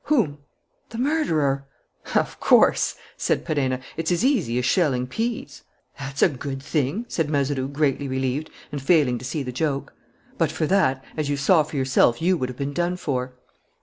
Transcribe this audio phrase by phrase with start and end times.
[0.05, 0.39] "Whom?"
[0.89, 1.67] "The murderer."
[2.15, 3.81] "Of course!" said Perenna.
[3.97, 5.61] "It's as easy as shelling peas!"
[5.99, 9.93] "That's a good thing!" said Mazeroux, greatly relieved and failing to see the joke.
[10.39, 13.33] "But for that, as you saw for yourself, you would have been done for."